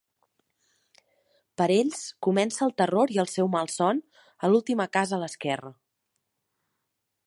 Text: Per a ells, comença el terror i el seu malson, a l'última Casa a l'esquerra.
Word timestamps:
Per 1.61 1.67
a 1.67 1.75
ells, 1.81 2.01
comença 2.29 2.65
el 2.69 2.75
terror 2.83 3.15
i 3.17 3.23
el 3.25 3.31
seu 3.37 3.53
malson, 3.59 4.03
a 4.49 4.53
l'última 4.53 4.93
Casa 4.99 5.19
a 5.21 5.25
l'esquerra. 5.27 5.77